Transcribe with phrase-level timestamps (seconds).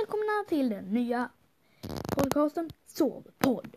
[0.00, 1.28] välkomna till den nya
[2.16, 3.76] podcasten Sovpodd.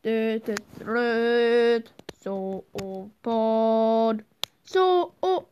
[0.00, 1.90] Det är röd
[2.22, 4.22] Sovpodd.
[4.64, 5.42] Sovpodd.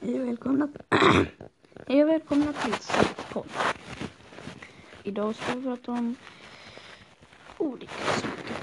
[0.00, 0.68] Hej och välkomna.
[1.86, 3.48] Hej och välkomna till Sovpodd.
[5.02, 6.16] Idag ska vi prata om
[7.58, 8.56] olika saker.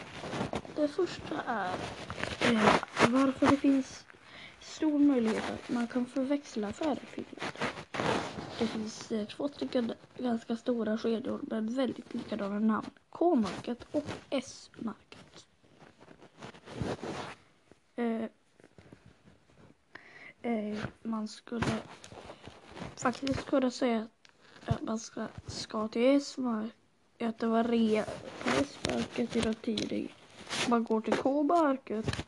[0.75, 1.71] Det första är
[2.41, 2.73] eh,
[3.07, 4.05] varför det finns
[4.67, 7.51] stor möjlighet att man kan förväxla färgfilmer.
[8.59, 12.89] Det finns eh, två stycken ganska stora skedjor med väldigt likadana namn.
[13.09, 15.45] K-märket och S-märket.
[17.95, 18.23] Eh,
[20.51, 21.65] eh, man skulle
[22.95, 24.07] faktiskt kunna säga
[24.65, 26.73] att man ska, ska till S-märket,
[27.19, 28.03] att det var rea
[28.43, 30.15] på S-märket i någon tidning.
[30.69, 32.25] Man går till K-märket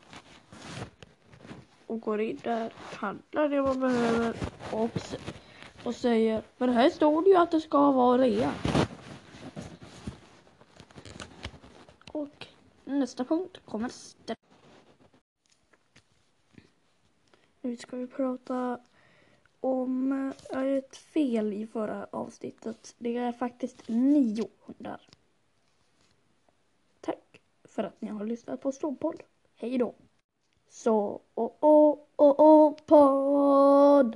[1.90, 4.36] och går in där, handlar det man behöver
[4.72, 4.90] och,
[5.84, 8.54] och säger Men här står det ju att det ska vara rea.
[12.12, 12.46] Och
[12.84, 14.40] nästa punkt kommer strax.
[17.60, 18.80] Nu ska vi prata
[19.60, 22.94] om ett fel i förra avsnittet.
[22.98, 25.00] Det är faktiskt nio hundar.
[27.00, 29.22] Tack för att ni har lyssnat på Storpodd.
[29.56, 29.94] Hej då!
[30.70, 31.69] Så, och, och.